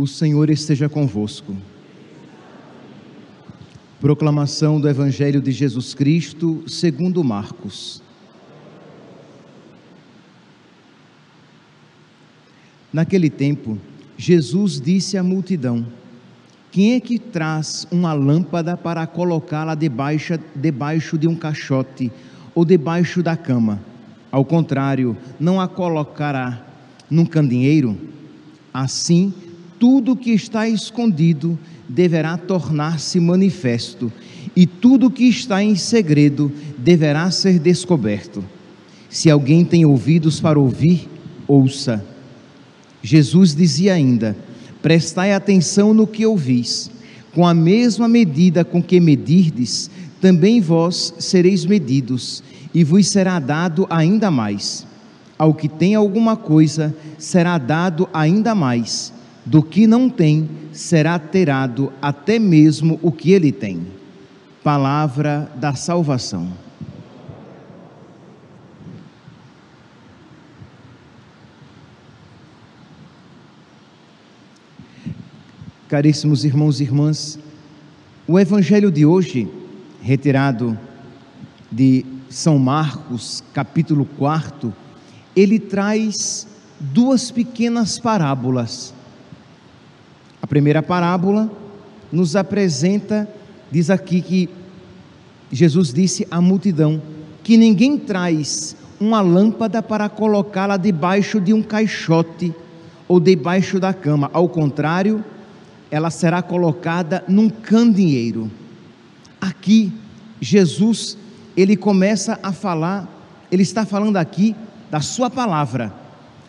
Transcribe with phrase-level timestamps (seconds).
[0.00, 1.54] O Senhor esteja convosco.
[4.00, 8.02] Proclamação do Evangelho de Jesus Cristo, segundo Marcos.
[12.90, 13.76] Naquele tempo,
[14.16, 15.84] Jesus disse à multidão:
[16.72, 22.10] Quem é que traz uma lâmpada para colocá-la debaixo, debaixo de um caixote
[22.54, 23.78] ou debaixo da cama?
[24.32, 26.66] Ao contrário, não a colocará
[27.10, 27.98] num candeeiro?
[28.72, 29.34] Assim,
[29.80, 31.58] tudo que está escondido
[31.88, 34.12] deverá tornar-se manifesto,
[34.54, 38.44] e tudo que está em segredo deverá ser descoberto.
[39.08, 41.08] Se alguém tem ouvidos para ouvir,
[41.48, 42.04] ouça.
[43.02, 44.36] Jesus dizia ainda:
[44.82, 46.90] Prestai atenção no que ouvis.
[47.32, 49.88] Com a mesma medida com que medirdes,
[50.20, 52.42] também vós sereis medidos,
[52.74, 54.84] e vos será dado ainda mais.
[55.38, 59.12] Ao que tem alguma coisa, será dado ainda mais
[59.50, 63.84] do que não tem, será terado até mesmo o que ele tem.
[64.62, 66.52] Palavra da salvação.
[75.88, 77.36] Caríssimos irmãos e irmãs,
[78.28, 79.48] o evangelho de hoje,
[80.00, 80.78] retirado
[81.72, 84.72] de São Marcos, capítulo 4,
[85.34, 86.46] ele traz
[86.78, 88.94] duas pequenas parábolas
[90.50, 91.48] primeira parábola
[92.10, 93.28] nos apresenta,
[93.70, 94.50] diz aqui que
[95.52, 97.00] Jesus disse à multidão
[97.44, 102.52] que ninguém traz uma lâmpada para colocá-la debaixo de um caixote
[103.06, 104.28] ou debaixo da cama.
[104.32, 105.24] Ao contrário,
[105.88, 108.50] ela será colocada num candeeiro.
[109.40, 109.92] Aqui,
[110.40, 111.16] Jesus,
[111.56, 113.08] ele começa a falar,
[113.52, 114.56] ele está falando aqui
[114.90, 115.94] da sua palavra.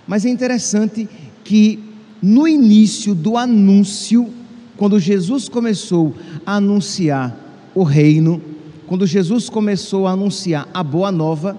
[0.07, 1.07] Mas é interessante
[1.44, 1.91] que
[2.21, 4.29] no início do anúncio,
[4.77, 6.13] quando Jesus começou
[6.45, 7.35] a anunciar
[7.73, 8.41] o reino,
[8.85, 11.57] quando Jesus começou a anunciar a boa nova,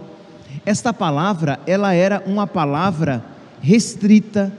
[0.64, 3.24] esta palavra, ela era uma palavra
[3.60, 4.52] restrita,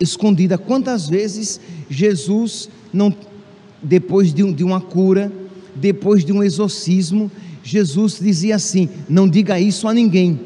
[0.00, 0.56] escondida.
[0.56, 3.14] Quantas vezes Jesus não
[3.82, 5.32] depois de, um, de uma cura,
[5.74, 7.30] depois de um exorcismo,
[7.62, 10.40] Jesus dizia assim: "Não diga isso a ninguém".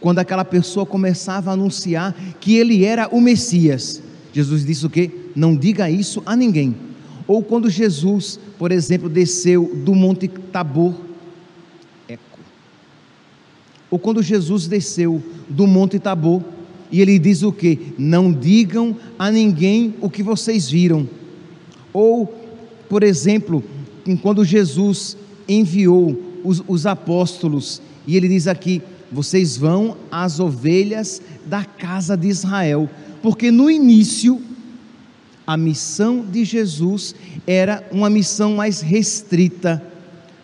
[0.00, 4.02] Quando aquela pessoa começava a anunciar que ele era o Messias,
[4.36, 5.10] Jesus disse o que?
[5.34, 6.76] Não diga isso a ninguém.
[7.26, 10.94] Ou quando Jesus, por exemplo, desceu do Monte Tabor,
[12.06, 12.38] eco.
[13.90, 16.42] Ou quando Jesus desceu do Monte Tabor,
[16.92, 17.94] e ele diz o que?
[17.96, 21.08] Não digam a ninguém o que vocês viram.
[21.90, 22.26] Ou,
[22.90, 23.64] por exemplo,
[24.20, 25.16] quando Jesus
[25.48, 26.14] enviou
[26.44, 32.86] os, os apóstolos, e ele diz aqui: vocês vão às ovelhas da casa de Israel
[33.26, 34.40] porque no início
[35.44, 37.12] a missão de Jesus
[37.44, 39.82] era uma missão mais restrita,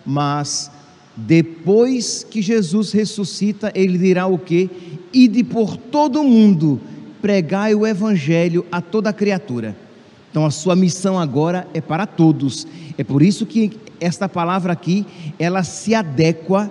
[0.04, 0.68] mas
[1.16, 4.68] depois que Jesus ressuscita, ele dirá o que?
[5.12, 6.80] Ide por todo o mundo,
[7.20, 9.76] pregai o evangelho a toda criatura.
[10.28, 12.66] Então a sua missão agora é para todos.
[12.98, 13.70] É por isso que
[14.00, 15.06] esta palavra aqui,
[15.38, 16.68] ela se adequa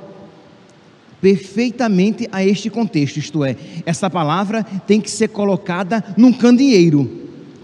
[1.22, 3.56] perfeitamente a este contexto, isto é,
[3.86, 7.10] essa palavra tem que ser colocada num candeeiro,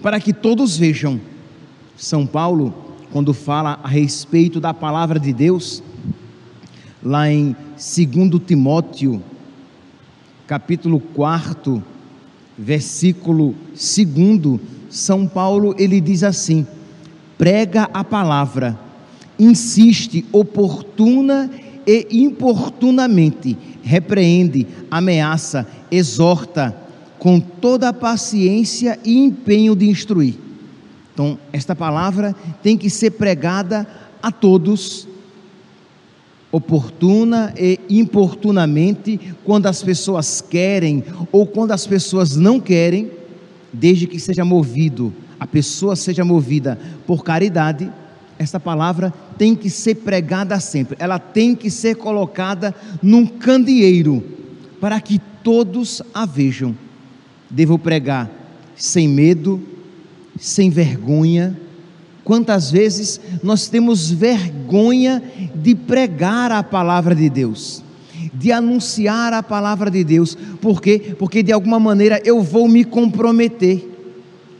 [0.02, 1.20] para que todos vejam.
[1.98, 2.74] São Paulo,
[3.12, 5.82] quando fala a respeito da palavra de Deus,
[7.02, 9.24] lá em 2 Timóteo,
[10.46, 11.84] capítulo 4,
[12.56, 16.66] versículo 2, São Paulo ele diz assim:
[17.38, 18.80] prega a palavra,
[19.40, 26.76] insiste oportuna e e importunamente repreende, ameaça, exorta
[27.18, 30.36] com toda a paciência e empenho de instruir.
[31.14, 33.88] Então, esta palavra tem que ser pregada
[34.22, 35.08] a todos,
[36.52, 43.10] oportuna e importunamente, quando as pessoas querem ou quando as pessoas não querem,
[43.72, 47.92] desde que seja movido, a pessoa seja movida por caridade
[48.40, 54.24] essa palavra tem que ser pregada sempre, ela tem que ser colocada num candeeiro,
[54.80, 56.76] para que todos a vejam.
[57.50, 58.30] Devo pregar
[58.76, 59.62] sem medo,
[60.40, 61.58] sem vergonha.
[62.24, 65.24] Quantas vezes nós temos vergonha
[65.56, 67.84] de pregar a palavra de Deus,
[68.34, 71.16] de anunciar a palavra de Deus, por quê?
[71.18, 73.96] Porque de alguma maneira eu vou me comprometer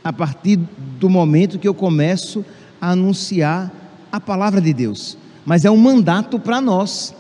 [0.04, 0.58] a partir
[0.98, 2.44] do momento que eu começo a
[2.80, 3.72] a anunciar
[4.12, 7.14] a palavra de Deus, mas é um mandato para nós.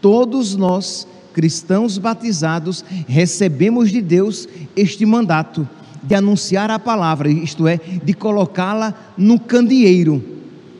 [0.00, 5.68] Todos nós, cristãos batizados, recebemos de Deus este mandato
[6.02, 10.24] de anunciar a palavra, isto é, de colocá-la no candeeiro,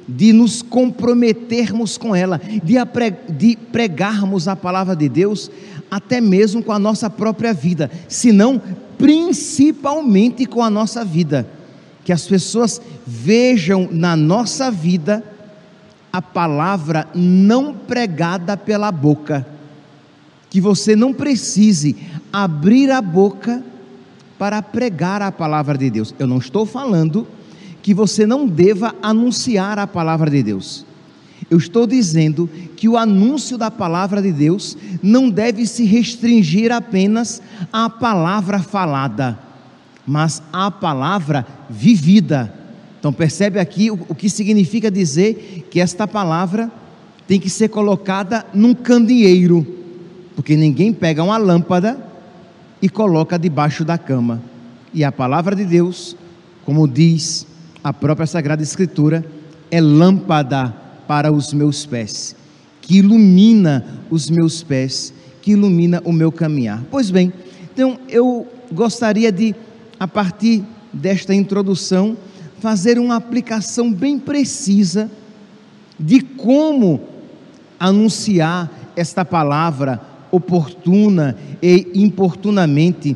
[0.09, 2.41] de nos comprometermos com ela,
[3.29, 5.51] de pregarmos a palavra de Deus,
[5.91, 8.61] até mesmo com a nossa própria vida, se não
[8.97, 11.47] principalmente com a nossa vida.
[12.11, 15.23] Que as pessoas vejam na nossa vida
[16.13, 19.47] a palavra não pregada pela boca.
[20.51, 21.97] Que você não precise
[22.33, 23.63] abrir a boca
[24.37, 26.13] para pregar a palavra de Deus.
[26.19, 27.29] Eu não estou falando
[27.81, 30.85] que você não deva anunciar a palavra de Deus.
[31.49, 37.41] Eu estou dizendo que o anúncio da palavra de Deus não deve se restringir apenas
[37.73, 39.39] à palavra falada,
[40.11, 42.53] mas à palavra vivida.
[42.99, 46.69] Então, percebe aqui o, o que significa dizer que esta palavra
[47.29, 49.65] tem que ser colocada num candeeiro,
[50.35, 51.97] porque ninguém pega uma lâmpada
[52.83, 54.43] e coloca debaixo da cama.
[54.93, 56.17] E a palavra de Deus,
[56.65, 57.47] como diz
[57.85, 59.25] a própria Sagrada Escritura,
[59.71, 60.75] é lâmpada
[61.07, 62.35] para os meus pés,
[62.81, 66.83] que ilumina os meus pés, que ilumina o meu caminhar.
[66.91, 67.33] Pois bem,
[67.73, 69.55] então eu gostaria de,
[70.01, 72.17] a partir desta introdução,
[72.59, 75.11] fazer uma aplicação bem precisa
[75.99, 77.03] de como
[77.79, 80.01] anunciar esta palavra
[80.31, 83.15] oportuna e importunamente,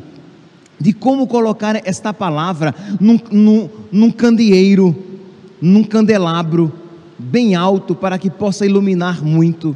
[0.79, 4.95] de como colocar esta palavra num, num, num candeeiro,
[5.59, 6.71] num candelabro,
[7.17, 9.75] bem alto para que possa iluminar muito,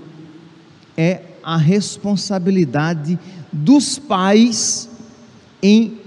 [0.95, 3.17] é a responsabilidade
[3.51, 4.89] dos pais
[5.63, 5.98] em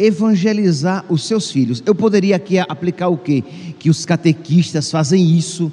[0.00, 1.82] evangelizar os seus filhos.
[1.84, 3.44] Eu poderia aqui aplicar o quê?
[3.78, 5.70] Que os catequistas fazem isso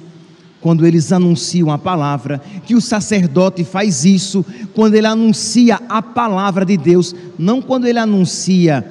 [0.60, 4.44] quando eles anunciam a palavra, que o sacerdote faz isso
[4.74, 8.84] quando ele anuncia a palavra de Deus, não quando ele anuncia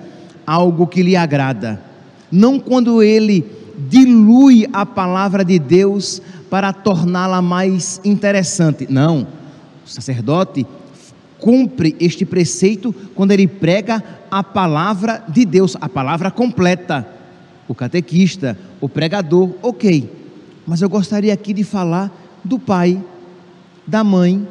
[0.46, 1.82] algo que lhe agrada,
[2.32, 3.46] não quando ele
[3.78, 8.88] dilui a palavra de Deus para torná-la mais interessante.
[8.90, 9.28] Não.
[9.86, 10.66] O sacerdote
[11.40, 17.08] cumpre este preceito quando ele prega a palavra de Deus, a palavra completa.
[17.68, 20.10] O catequista, o pregador, ok.
[20.66, 22.12] Mas eu gostaria aqui de falar
[22.44, 23.02] do pai,
[23.86, 24.48] da mãe,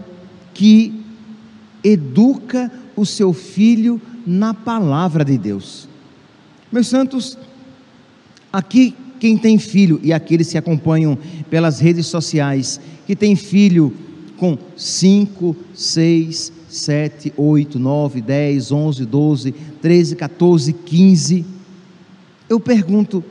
[0.52, 1.02] que
[1.82, 5.88] educa o seu filho na palavra de Deus.
[6.70, 7.38] Meus santos,
[8.52, 11.18] aqui quem tem filho e aqueles que acompanham
[11.48, 13.94] pelas redes sociais, que tem filho
[14.36, 21.44] com 5, 6, 7, 8, 9, 10, 11, 12, 13, 14, 15.
[22.48, 23.24] Eu pergunto,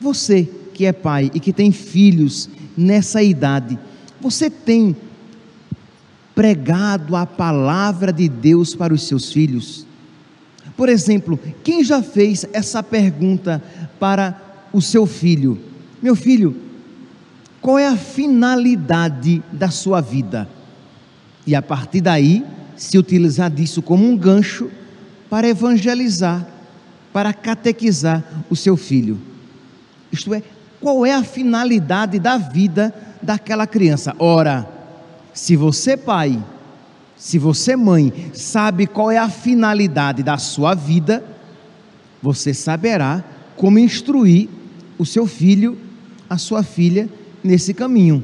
[0.00, 3.78] você que é pai e que tem filhos nessa idade,
[4.20, 4.96] você tem
[6.34, 9.86] pregado a palavra de Deus para os seus filhos?
[10.76, 13.62] Por exemplo, quem já fez essa pergunta
[13.98, 14.40] para
[14.72, 15.58] o seu filho:
[16.00, 16.56] Meu filho,
[17.60, 20.48] qual é a finalidade da sua vida?
[21.48, 22.44] E a partir daí,
[22.76, 24.70] se utilizar disso como um gancho
[25.30, 26.46] para evangelizar,
[27.10, 29.18] para catequizar o seu filho.
[30.12, 30.42] Isto é,
[30.78, 34.14] qual é a finalidade da vida daquela criança?
[34.18, 34.68] Ora,
[35.32, 36.38] se você, pai,
[37.16, 41.24] se você, mãe, sabe qual é a finalidade da sua vida,
[42.22, 43.24] você saberá
[43.56, 44.50] como instruir
[44.98, 45.78] o seu filho,
[46.28, 47.08] a sua filha
[47.42, 48.22] nesse caminho.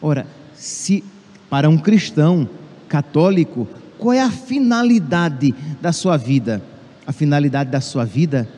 [0.00, 1.04] Ora, se
[1.50, 2.48] para um cristão
[2.88, 5.52] católico, qual é a finalidade
[5.82, 6.62] da sua vida?
[7.06, 8.48] A finalidade da sua vida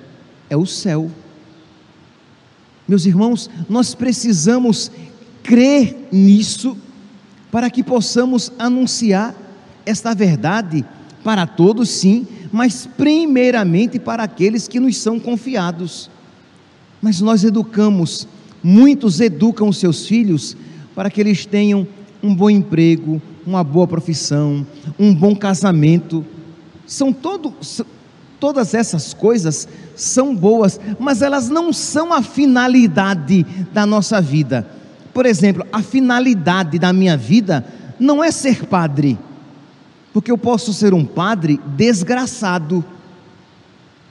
[0.49, 1.11] é o céu.
[2.87, 4.93] Meus irmãos, nós precisamos
[5.43, 6.77] crer nisso
[7.51, 9.35] para que possamos anunciar
[9.85, 10.85] esta verdade
[11.25, 16.11] para todos, sim, mas primeiramente para aqueles que nos são confiados.
[17.01, 18.29] Mas nós educamos,
[18.63, 20.57] muitos educam seus filhos
[20.95, 21.87] para que eles tenham
[22.23, 24.67] um bom emprego, uma boa profissão,
[24.99, 26.25] um bom casamento.
[26.87, 27.53] São todo,
[28.39, 34.67] todas essas coisas são boas, mas elas não são a finalidade da nossa vida.
[35.13, 37.65] Por exemplo, a finalidade da minha vida
[37.99, 39.19] não é ser padre,
[40.13, 42.85] porque eu posso ser um padre desgraçado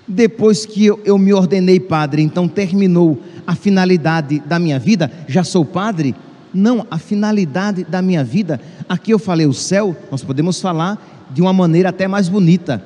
[0.08, 5.44] depois que eu, eu me ordenei padre, então terminou a finalidade da minha vida, já
[5.44, 6.16] sou padre?
[6.54, 11.42] Não, a finalidade da minha vida, aqui eu falei o céu, nós podemos falar de
[11.42, 12.84] uma maneira até mais bonita,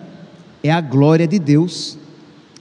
[0.64, 1.98] é a glória de Deus.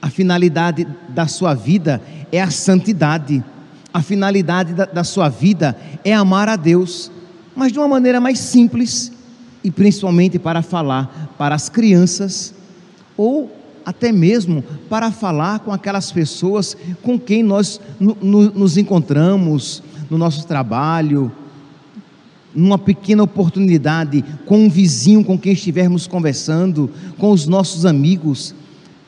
[0.00, 3.42] A finalidade da sua vida é a santidade.
[3.92, 7.10] A finalidade da, da sua vida é amar a Deus,
[7.54, 9.12] mas de uma maneira mais simples
[9.62, 12.54] e principalmente para falar para as crianças
[13.16, 13.50] ou
[13.84, 19.82] até mesmo para falar com aquelas pessoas com quem nós no, no, nos encontramos
[20.14, 21.32] no nosso trabalho,
[22.54, 28.54] numa pequena oportunidade, com um vizinho com quem estivermos conversando, com os nossos amigos.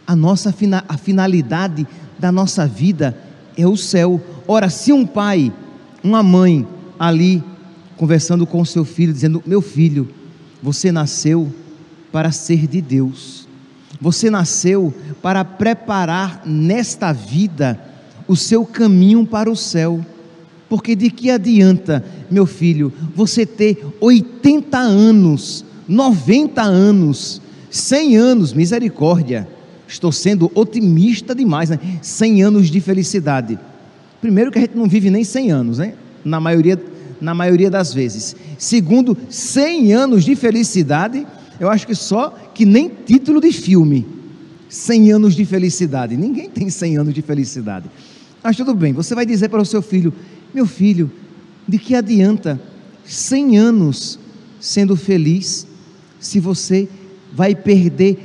[0.05, 0.53] A nossa
[0.89, 1.87] a finalidade
[2.19, 3.17] da nossa vida
[3.57, 4.21] é o céu.
[4.49, 5.53] Ora, se um pai,
[6.03, 6.67] uma mãe
[6.99, 7.41] ali
[7.97, 10.09] conversando com seu filho, dizendo: Meu filho,
[10.61, 11.55] você nasceu
[12.11, 13.47] para ser de Deus,
[14.01, 17.81] você nasceu para preparar nesta vida
[18.27, 20.05] o seu caminho para o céu.
[20.69, 29.49] Porque de que adianta, meu filho, você ter 80 anos, 90 anos, 100 anos, misericórdia.
[29.87, 31.79] Estou sendo otimista demais, né?
[32.03, 33.59] 100 anos de felicidade.
[34.21, 35.95] Primeiro que a gente não vive nem 100 anos, né?
[36.25, 36.83] Na maioria,
[37.21, 38.35] na maioria das vezes.
[38.59, 41.25] Segundo, 100 anos de felicidade,
[41.61, 44.05] eu acho que só que nem título de filme.
[44.69, 46.17] 100 anos de felicidade.
[46.17, 47.89] Ninguém tem 100 anos de felicidade.
[48.43, 50.13] Mas tudo bem, você vai dizer para o seu filho:
[50.53, 51.11] meu filho,
[51.67, 52.61] de que adianta
[53.05, 54.19] 100 anos
[54.61, 55.67] sendo feliz
[56.19, 56.89] se você
[57.33, 58.19] vai perder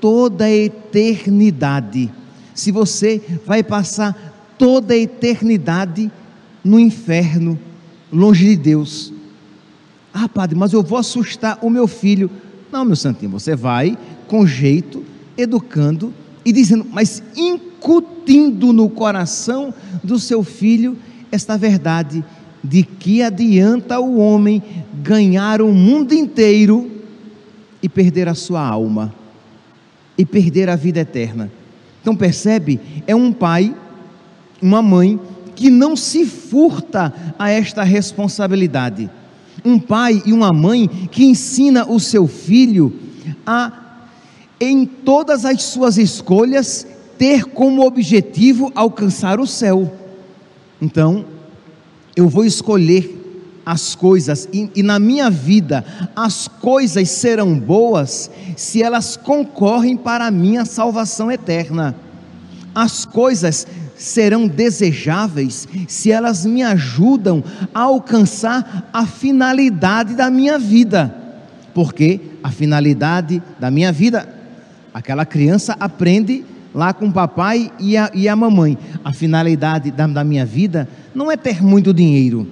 [0.00, 2.10] toda a eternidade?
[2.54, 6.10] Se você vai passar toda a eternidade
[6.64, 7.58] no inferno,
[8.12, 9.12] longe de Deus.
[10.12, 12.30] Ah, padre, mas eu vou assustar o meu filho.
[12.72, 15.04] Não, meu santinho, você vai com jeito,
[15.36, 16.12] educando
[16.44, 20.96] e dizendo, mas incutindo no coração do seu filho
[21.30, 22.24] esta verdade
[22.62, 24.62] de que adianta o homem
[25.02, 26.90] ganhar o mundo inteiro
[27.82, 29.14] e perder a sua alma
[30.18, 31.50] e perder a vida eterna.
[32.00, 32.80] Então percebe?
[33.06, 33.74] É um pai,
[34.60, 35.20] uma mãe
[35.54, 39.10] que não se furta a esta responsabilidade.
[39.64, 42.92] Um pai e uma mãe que ensina o seu filho
[43.46, 43.84] a
[44.60, 46.86] em todas as suas escolhas
[47.18, 49.92] ter como objetivo alcançar o céu.
[50.80, 51.24] Então,
[52.14, 53.16] eu vou escolher
[53.64, 60.26] as coisas, e, e, na minha vida, as coisas serão boas se elas concorrem para
[60.26, 61.96] a minha salvação eterna.
[62.72, 63.66] As coisas
[63.96, 67.42] serão desejáveis se elas me ajudam
[67.74, 71.14] a alcançar a finalidade da minha vida.
[71.74, 74.28] Porque a finalidade da minha vida,
[74.94, 76.44] aquela criança aprende
[76.76, 78.76] lá com o papai e a, e a mamãe.
[79.02, 82.46] A finalidade da, da minha vida não é ter muito dinheiro.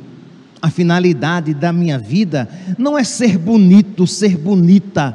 [0.62, 5.14] A finalidade da minha vida não é ser bonito, ser bonita.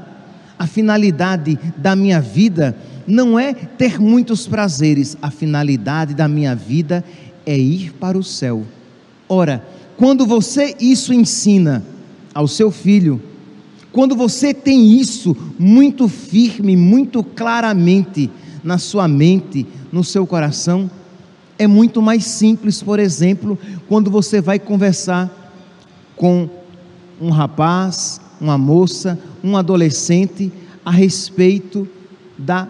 [0.59, 5.17] A finalidade da minha vida não é ter muitos prazeres.
[5.19, 7.03] A finalidade da minha vida
[7.47, 8.63] é ir para o céu.
[9.27, 9.65] Ora,
[9.97, 11.83] quando você isso ensina
[12.31, 13.19] ao seu filho,
[13.91, 18.29] quando você tem isso muito firme, muito claramente
[18.63, 20.89] na sua mente, no seu coração.
[21.57, 25.29] É muito mais simples, por exemplo, quando você vai conversar
[26.15, 26.49] com
[27.21, 30.51] um rapaz, uma moça, um adolescente
[30.85, 31.87] a respeito
[32.37, 32.67] da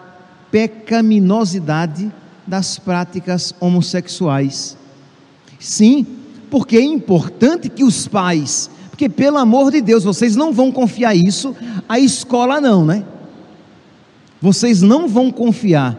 [0.52, 2.12] pecaminosidade
[2.46, 4.76] das práticas homossexuais.
[5.60, 6.06] Sim,
[6.50, 11.16] porque é importante que os pais, porque pelo amor de Deus, vocês não vão confiar
[11.16, 11.56] isso
[11.88, 13.06] à escola não, né?
[14.42, 15.98] Vocês não vão confiar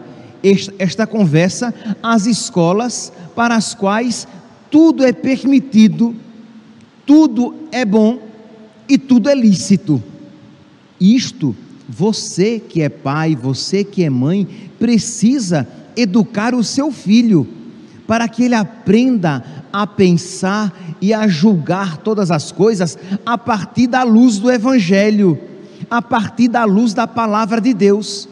[0.79, 4.27] esta, conversa às escolas para as quais
[4.69, 6.15] tudo é permitido,
[7.05, 8.19] tudo é bom
[8.89, 10.01] e tudo é lícito.
[10.99, 11.55] Isto,
[11.87, 14.47] você que é pai, você que é mãe,
[14.79, 17.47] precisa educar o seu filho
[18.07, 24.03] para que ele aprenda a pensar e a julgar todas as coisas a partir da
[24.03, 25.39] luz do Evangelho,
[25.89, 28.27] a partir da luz da palavra de Deus.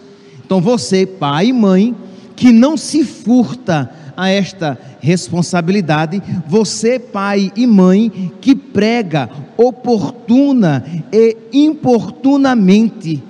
[0.50, 1.96] Então você, pai e mãe,
[2.36, 3.88] que não se furta
[4.18, 13.22] a esta responsabilidade, você, pai e mãe, que prega oportuna e importunamente,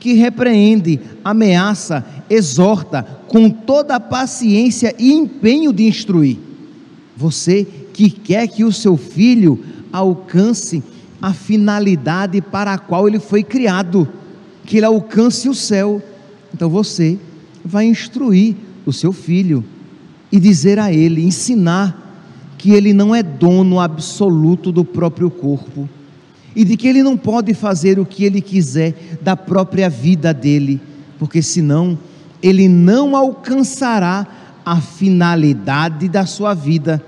[0.00, 6.38] que repreende, ameaça, exorta com toda a paciência e empenho de instruir.
[7.14, 9.62] Você que quer que o seu filho
[9.92, 10.82] alcance
[11.20, 14.08] a finalidade para a qual ele foi criado,
[14.64, 16.00] que ele alcance o céu
[16.54, 17.18] então você
[17.64, 18.54] vai instruir
[18.84, 19.64] o seu filho
[20.30, 21.98] e dizer a ele, ensinar
[22.58, 25.88] que ele não é dono absoluto do próprio corpo
[26.54, 30.80] e de que ele não pode fazer o que ele quiser da própria vida dele,
[31.18, 31.98] porque senão
[32.42, 34.26] ele não alcançará
[34.64, 37.02] a finalidade da sua vida,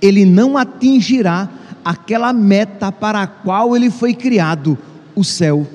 [0.00, 1.48] ele não atingirá
[1.84, 4.78] aquela meta para a qual ele foi criado,
[5.14, 5.66] o céu.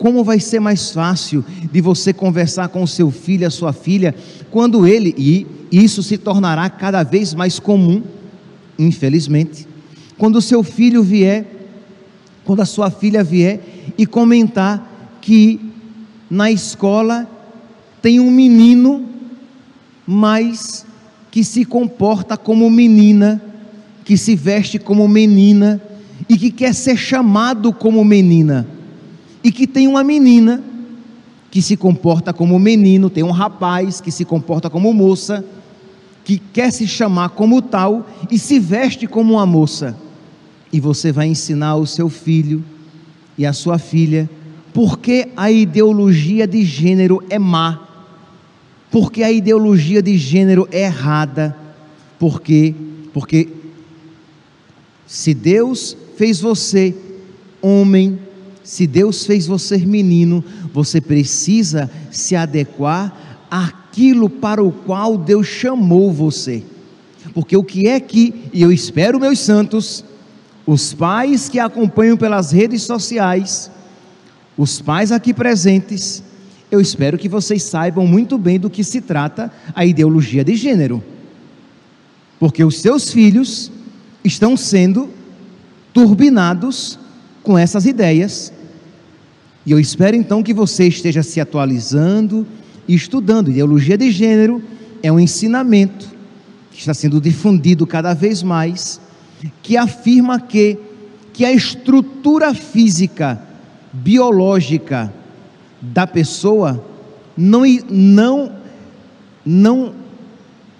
[0.00, 4.14] Como vai ser mais fácil de você conversar com o seu filho, a sua filha,
[4.50, 8.02] quando ele, e isso se tornará cada vez mais comum,
[8.78, 9.68] infelizmente,
[10.16, 11.44] quando o seu filho vier,
[12.46, 13.60] quando a sua filha vier
[13.98, 15.60] e comentar que
[16.30, 17.28] na escola
[18.00, 19.04] tem um menino,
[20.06, 20.86] mas
[21.30, 23.38] que se comporta como menina,
[24.02, 25.78] que se veste como menina
[26.26, 28.66] e que quer ser chamado como menina,
[29.42, 30.62] e que tem uma menina
[31.50, 35.44] que se comporta como menino, tem um rapaz que se comporta como moça,
[36.24, 39.96] que quer se chamar como tal e se veste como uma moça.
[40.72, 42.62] E você vai ensinar o seu filho
[43.36, 44.30] e a sua filha
[44.72, 47.88] porque a ideologia de gênero é má,
[48.90, 51.56] porque a ideologia de gênero é errada,
[52.18, 52.74] porque
[53.12, 53.48] porque
[55.06, 56.94] se Deus fez você
[57.60, 58.18] homem,
[58.70, 66.12] se Deus fez você menino, você precisa se adequar àquilo para o qual Deus chamou
[66.12, 66.62] você.
[67.34, 70.04] Porque o que é que, e eu espero, meus santos,
[70.64, 73.68] os pais que acompanham pelas redes sociais,
[74.56, 76.22] os pais aqui presentes,
[76.70, 81.02] eu espero que vocês saibam muito bem do que se trata a ideologia de gênero.
[82.38, 83.72] Porque os seus filhos
[84.22, 85.10] estão sendo
[85.92, 87.00] turbinados
[87.42, 88.52] com essas ideias.
[89.64, 92.46] E eu espero então que você esteja se atualizando
[92.88, 93.50] e estudando.
[93.50, 94.62] Ideologia de gênero
[95.02, 96.08] é um ensinamento
[96.72, 99.00] que está sendo difundido cada vez mais,
[99.62, 100.78] que afirma que,
[101.32, 103.40] que a estrutura física,
[103.92, 105.12] biológica
[105.80, 106.84] da pessoa
[107.36, 108.52] não, não,
[109.44, 109.94] não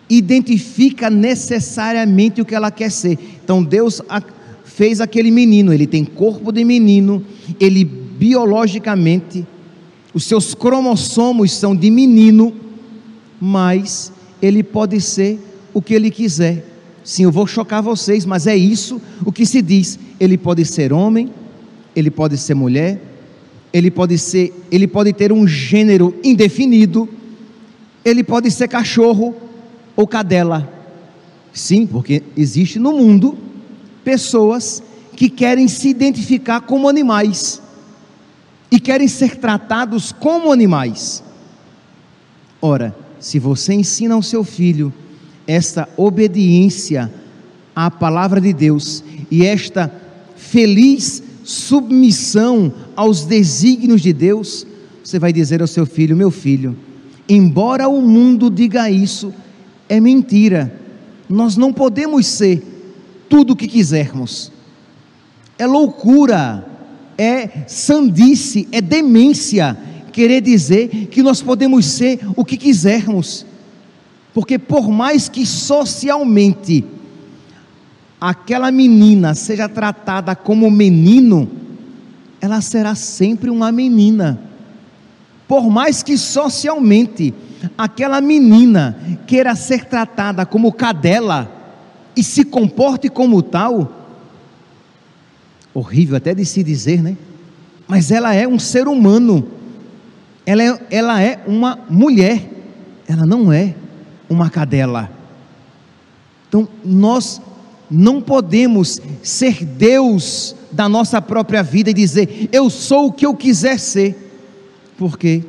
[0.08, 3.18] identifica necessariamente o que ela quer ser.
[3.42, 4.00] Então Deus
[4.64, 7.24] fez aquele menino, ele tem corpo de menino,
[7.58, 9.46] ele biologicamente,
[10.12, 12.52] os seus cromossomos são de menino,
[13.40, 15.40] mas ele pode ser
[15.72, 16.66] o que ele quiser.
[17.02, 19.98] Sim, eu vou chocar vocês, mas é isso o que se diz.
[20.20, 21.30] Ele pode ser homem,
[21.96, 23.00] ele pode ser mulher,
[23.72, 27.08] ele pode ser, ele pode ter um gênero indefinido,
[28.04, 29.34] ele pode ser cachorro
[29.96, 30.70] ou cadela.
[31.54, 33.38] Sim, porque existe no mundo
[34.04, 34.82] pessoas
[35.16, 37.62] que querem se identificar como animais
[38.70, 41.22] e querem ser tratados como animais.
[42.62, 44.92] Ora, se você ensina ao seu filho
[45.46, 47.12] esta obediência
[47.74, 49.92] à palavra de Deus e esta
[50.36, 54.66] feliz submissão aos desígnios de Deus,
[55.02, 56.76] você vai dizer ao seu filho: Meu filho,
[57.28, 59.32] embora o mundo diga isso,
[59.88, 60.72] é mentira,
[61.28, 62.62] nós não podemos ser
[63.28, 64.52] tudo o que quisermos.
[65.58, 66.66] É loucura,
[67.20, 69.76] é sandice, é demência
[70.10, 73.44] querer dizer que nós podemos ser o que quisermos.
[74.32, 76.82] Porque por mais que socialmente
[78.18, 81.46] aquela menina seja tratada como menino,
[82.40, 84.40] ela será sempre uma menina.
[85.46, 87.34] Por mais que socialmente
[87.76, 91.60] aquela menina queira ser tratada como cadela,
[92.16, 93.99] e se comporte como tal,
[95.74, 97.16] horrível até de se dizer, né?
[97.86, 99.48] Mas ela é um ser humano,
[100.46, 102.48] ela é, ela é uma mulher,
[103.06, 103.74] ela não é
[104.28, 105.10] uma cadela.
[106.48, 107.40] Então, nós
[107.90, 113.34] não podemos ser Deus da nossa própria vida e dizer, eu sou o que eu
[113.34, 114.16] quiser ser,
[114.96, 115.42] porque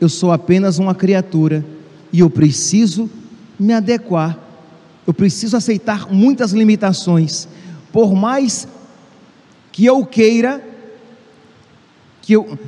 [0.00, 1.64] eu sou apenas uma criatura
[2.12, 3.08] e eu preciso
[3.58, 4.48] me adequar
[5.08, 7.48] eu preciso aceitar muitas limitações,
[7.90, 8.68] por mais
[9.78, 10.60] que eu queira,
[12.20, 12.58] que eu,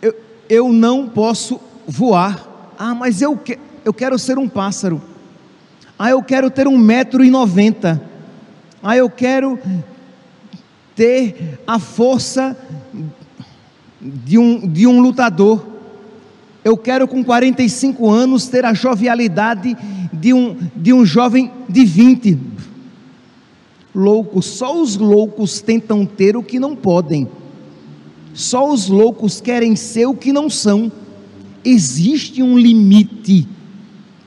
[0.00, 0.14] eu,
[0.48, 2.72] eu não posso voar.
[2.78, 5.02] Ah, mas eu, que, eu quero ser um pássaro.
[5.98, 8.02] Ah, eu quero ter um metro e noventa.
[8.82, 9.58] Ah, eu quero
[10.94, 12.56] ter a força
[14.00, 15.62] de um, de um lutador.
[16.64, 19.76] Eu quero com 45 anos ter a jovialidade
[20.10, 22.55] de um, de um jovem de 20.
[23.96, 27.26] Louco, só os loucos tentam ter o que não podem.
[28.34, 30.92] Só os loucos querem ser o que não são.
[31.64, 33.48] Existe um limite.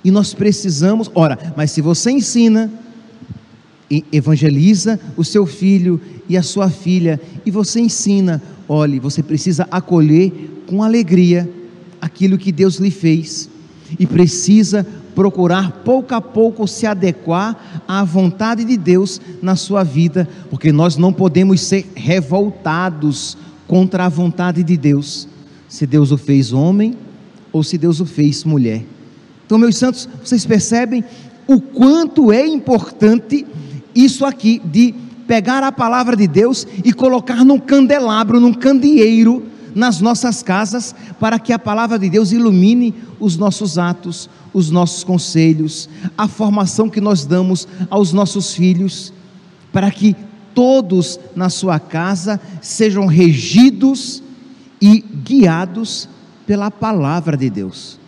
[0.03, 2.71] E nós precisamos, ora, mas se você ensina,
[4.11, 10.63] evangeliza o seu filho e a sua filha, e você ensina, olhe, você precisa acolher
[10.65, 11.47] com alegria
[12.01, 13.47] aquilo que Deus lhe fez,
[13.99, 14.83] e precisa
[15.15, 20.97] procurar pouco a pouco se adequar à vontade de Deus na sua vida, porque nós
[20.97, 25.27] não podemos ser revoltados contra a vontade de Deus.
[25.67, 26.95] se Deus o fez homem
[27.53, 28.83] ou se Deus o fez mulher.
[29.45, 31.03] Então, meus santos, vocês percebem
[31.47, 33.45] o quanto é importante
[33.95, 34.93] isso aqui de
[35.27, 39.43] pegar a palavra de Deus e colocar num candelabro, num candeeiro
[39.75, 45.03] nas nossas casas, para que a palavra de Deus ilumine os nossos atos, os nossos
[45.03, 49.13] conselhos, a formação que nós damos aos nossos filhos,
[49.71, 50.15] para que
[50.53, 54.23] todos na sua casa sejam regidos
[54.81, 56.09] e guiados
[56.45, 57.99] pela palavra de Deus.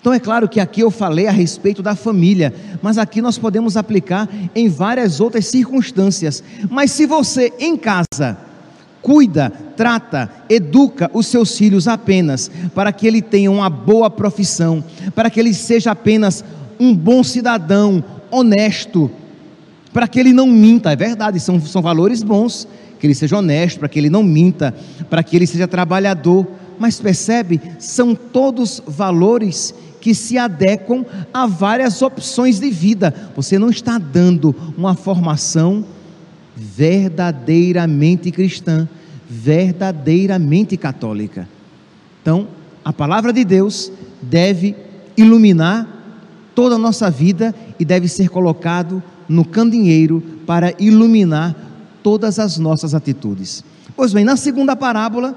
[0.00, 3.76] Então é claro que aqui eu falei a respeito da família, mas aqui nós podemos
[3.76, 6.44] aplicar em várias outras circunstâncias.
[6.70, 8.38] Mas se você em casa
[9.02, 14.82] cuida, trata, educa os seus filhos apenas para que ele tenha uma boa profissão,
[15.14, 16.44] para que ele seja apenas
[16.78, 19.10] um bom cidadão, honesto,
[19.92, 23.78] para que ele não minta, é verdade, são, são valores bons, que ele seja honesto,
[23.78, 24.74] para que ele não minta,
[25.08, 26.46] para que ele seja trabalhador,
[26.78, 33.12] mas percebe, são todos valores que se adequam a várias opções de vida.
[33.34, 35.84] Você não está dando uma formação
[36.56, 38.88] verdadeiramente cristã,
[39.28, 41.48] verdadeiramente católica.
[42.22, 42.48] Então,
[42.84, 43.90] a palavra de Deus
[44.22, 44.76] deve
[45.16, 45.88] iluminar
[46.54, 51.54] toda a nossa vida e deve ser colocado no candeeiro para iluminar
[52.02, 53.64] todas as nossas atitudes.
[53.96, 55.36] Pois bem, na segunda parábola,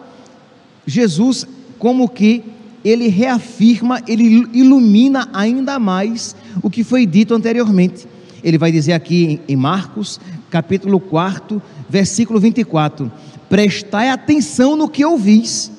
[0.85, 1.47] Jesus
[1.77, 2.43] como que
[2.83, 8.07] ele reafirma, ele ilumina ainda mais o que foi dito anteriormente.
[8.43, 13.11] Ele vai dizer aqui em Marcos, capítulo 4, versículo 24:
[13.49, 15.71] Prestai atenção no que ouvis.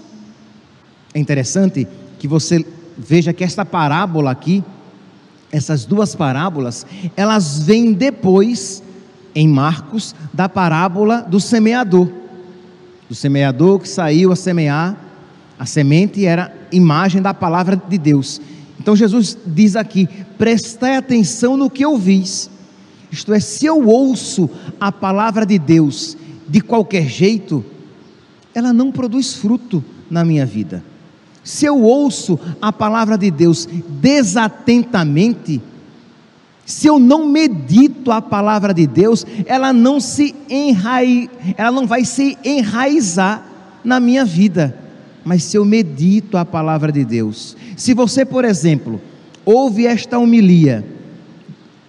[1.14, 1.86] É interessante
[2.18, 2.64] que você
[2.98, 4.62] veja que esta parábola aqui,
[5.50, 6.84] essas duas parábolas,
[7.16, 8.82] elas vêm depois,
[9.34, 12.10] em Marcos, da parábola do semeador.
[13.08, 14.96] Do semeador que saiu a semear
[15.60, 18.40] a semente era imagem da palavra de Deus.
[18.80, 22.48] Então Jesus diz aqui: prestai atenção no que ouvis.
[23.12, 24.48] Isto é, se eu ouço
[24.80, 26.16] a palavra de Deus
[26.50, 27.64] de qualquer jeito,
[28.54, 30.82] ela não produz fruto na minha vida.
[31.42, 35.62] Se eu ouço a palavra de Deus desatentamente,
[36.66, 42.04] se eu não medito a palavra de Deus, ela não se enrai, ela não vai
[42.04, 43.46] se enraizar
[43.82, 44.76] na minha vida
[45.24, 47.56] mas se eu medito a palavra de Deus.
[47.76, 49.00] Se você, por exemplo,
[49.44, 50.84] ouve esta homilia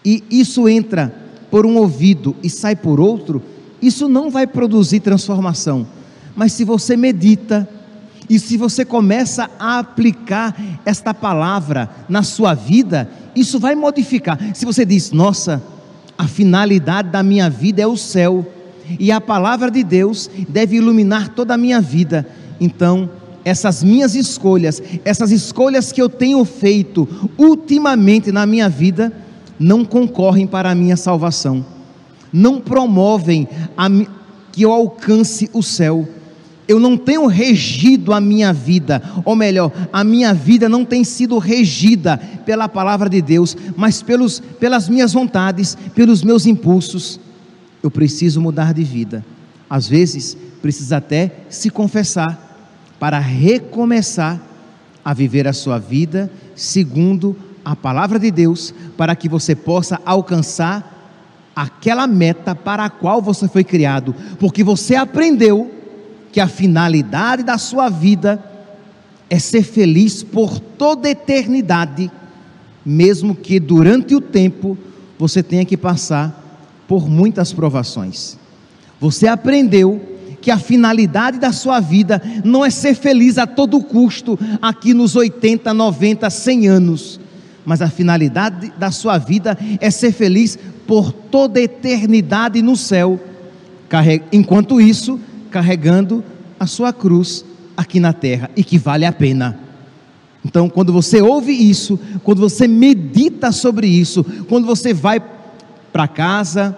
[0.04, 1.14] e isso entra
[1.50, 3.42] por um ouvido e sai por outro,
[3.82, 5.88] isso não vai produzir transformação.
[6.36, 7.68] Mas se você medita
[8.30, 14.40] e se você começa a aplicar esta palavra na sua vida, isso vai modificar.
[14.54, 15.62] Se você diz, nossa,
[16.18, 18.46] a finalidade da minha vida é o céu,
[19.00, 22.28] e a palavra de Deus deve iluminar toda a minha vida,
[22.60, 23.10] então
[23.44, 29.12] essas minhas escolhas, essas escolhas que eu tenho feito ultimamente na minha vida,
[29.60, 31.66] não concorrem para a minha salvação,
[32.32, 33.88] não promovem a,
[34.52, 36.08] que eu alcance o céu.
[36.68, 41.38] Eu não tenho regido a minha vida, ou melhor, a minha vida não tem sido
[41.38, 47.20] regida pela palavra de Deus, mas pelos, pelas minhas vontades, pelos meus impulsos.
[47.84, 49.26] Eu preciso mudar de vida.
[49.70, 52.52] Às vezes, precisa até se confessar
[53.00, 54.40] para recomeçar
[55.04, 60.91] a viver a sua vida segundo a palavra de Deus, para que você possa alcançar
[61.62, 65.72] aquela meta para a qual você foi criado, porque você aprendeu
[66.32, 68.44] que a finalidade da sua vida
[69.30, 72.12] é ser feliz por toda eternidade,
[72.86, 74.78] mesmo que durante o tempo
[75.20, 76.38] você tenha que passar
[76.88, 78.38] por muitas provações.
[79.00, 80.02] Você aprendeu
[80.42, 85.16] que a finalidade da sua vida não é ser feliz a todo custo aqui nos
[85.16, 87.20] 80, 90, 100 anos,
[87.64, 90.58] mas a finalidade da sua vida é ser feliz
[90.92, 93.18] por toda a eternidade no céu,
[94.30, 95.18] enquanto isso,
[95.50, 96.22] carregando
[96.60, 97.46] a sua cruz
[97.78, 99.58] aqui na terra e que vale a pena.
[100.44, 105.24] Então, quando você ouve isso, quando você medita sobre isso, quando você vai
[105.94, 106.78] para casa,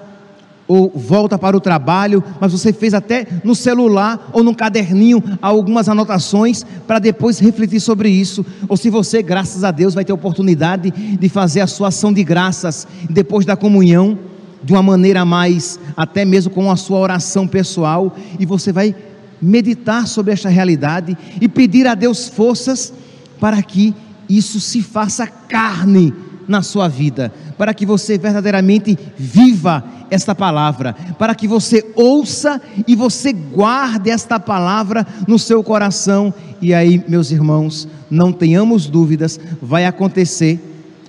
[0.67, 5.89] ou volta para o trabalho, mas você fez até no celular ou num caderninho algumas
[5.89, 8.45] anotações para depois refletir sobre isso.
[8.67, 12.23] Ou se você, graças a Deus, vai ter oportunidade de fazer a sua ação de
[12.23, 14.17] graças depois da comunhão,
[14.63, 18.95] de uma maneira mais, até mesmo com a sua oração pessoal, e você vai
[19.41, 22.93] meditar sobre esta realidade e pedir a Deus forças
[23.41, 23.93] para que
[24.29, 26.13] isso se faça carne
[26.47, 32.95] na sua vida, para que você verdadeiramente viva esta palavra, para que você ouça e
[32.95, 36.33] você guarde esta palavra no seu coração.
[36.61, 40.59] E aí, meus irmãos, não tenhamos dúvidas, vai acontecer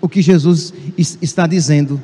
[0.00, 0.72] o que Jesus
[1.20, 2.00] está dizendo,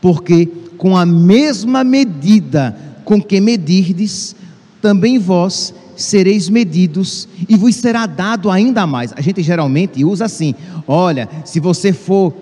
[0.00, 0.46] porque
[0.78, 4.36] com a mesma medida com que medirdes,
[4.80, 9.12] também vós sereis medidos e vos será dado ainda mais.
[9.16, 10.54] A gente geralmente usa assim:
[10.86, 12.32] olha, se você for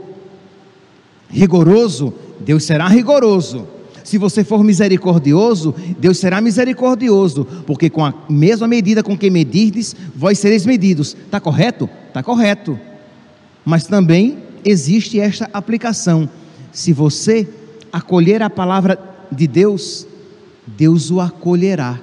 [1.29, 3.67] rigoroso, Deus será rigoroso.
[4.05, 9.95] Se você for misericordioso, Deus será misericordioso, porque com a mesma medida com que medirdes,
[10.17, 11.15] vós sereis medidos.
[11.27, 11.91] Está correto?
[12.07, 12.81] Está correto.
[13.67, 16.29] Mas também existe esta aplicação.
[16.73, 17.47] Se você
[17.93, 18.99] acolher a palavra
[19.31, 20.07] de Deus,
[20.67, 22.01] Deus o acolherá.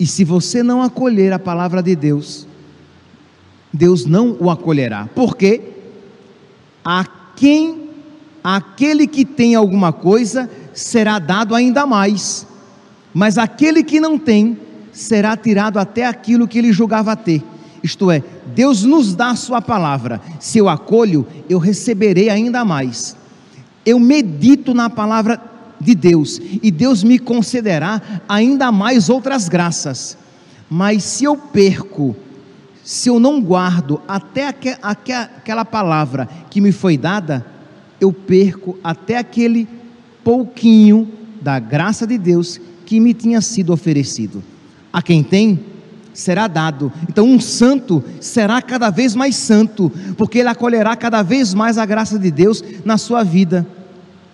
[0.00, 2.48] E se você não acolher a palavra de Deus,
[3.72, 5.08] Deus não o acolherá.
[5.14, 5.62] Porque
[6.84, 7.04] a
[7.36, 7.85] quem
[8.54, 12.46] aquele que tem alguma coisa será dado ainda mais,
[13.12, 14.56] mas aquele que não tem
[14.92, 17.42] será tirado até aquilo que ele julgava ter.
[17.82, 18.22] Isto é,
[18.54, 20.20] Deus nos dá a sua palavra.
[20.38, 23.16] Se eu acolho, eu receberei ainda mais.
[23.84, 25.42] Eu medito na palavra
[25.80, 30.16] de Deus e Deus me concederá ainda mais outras graças.
[30.70, 32.14] Mas se eu perco,
[32.84, 37.55] se eu não guardo até aquela palavra que me foi dada,
[38.00, 39.68] eu perco até aquele
[40.22, 41.08] pouquinho
[41.40, 44.42] da graça de Deus que me tinha sido oferecido.
[44.92, 45.60] A quem tem,
[46.12, 46.92] será dado.
[47.08, 51.86] Então, um santo será cada vez mais santo, porque ele acolherá cada vez mais a
[51.86, 53.66] graça de Deus na sua vida.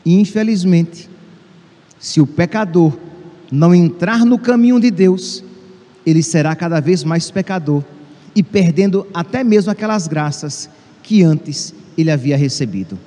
[0.04, 1.10] E, infelizmente,
[1.98, 2.96] se o pecador
[3.50, 5.44] não entrar no caminho de Deus,
[6.06, 7.84] ele será cada vez mais pecador
[8.34, 10.70] e perdendo até mesmo aquelas graças
[11.02, 12.98] que antes ele havia recebido.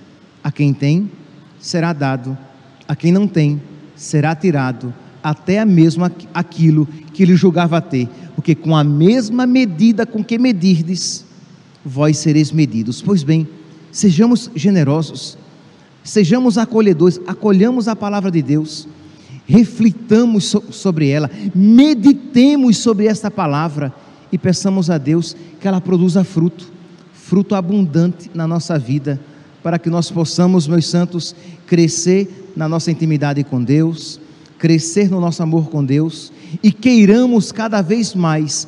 [0.46, 1.12] A quem tem,
[1.60, 2.38] será dado,
[2.88, 3.60] a quem não tem,
[3.96, 10.24] será tirado, até mesmo aquilo que ele julgava ter, porque com a mesma medida com
[10.24, 11.26] que medirdes,
[11.84, 13.02] vós sereis medidos.
[13.02, 13.48] Pois bem,
[13.92, 15.38] sejamos generosos
[16.06, 18.88] sejamos acolhedores, acolhamos a palavra de Deus,
[19.48, 23.92] reflitamos so sobre ela, meditemos sobre esta palavra
[24.32, 26.72] e peçamos a Deus que ela produza fruto,
[27.12, 29.20] fruto abundante na nossa vida,
[29.66, 34.22] para que nós possamos, meus santos, crescer na nossa intimidade com Deus,
[34.60, 38.68] crescer no nosso amor com Deus e queiramos cada vez mais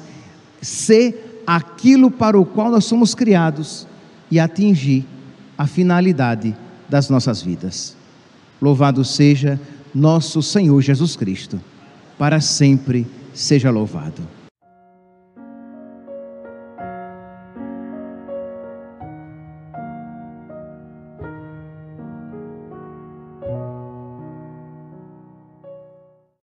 [0.60, 3.88] ser aquilo para o qual nós somos criados
[4.32, 5.06] e atingir
[5.56, 6.58] a finalidade
[6.90, 7.96] das nossas vidas.
[8.60, 9.62] Louvado seja
[9.94, 11.62] nosso Senhor Jesus Cristo,
[12.18, 13.06] para sempre
[13.36, 14.37] seja louvado.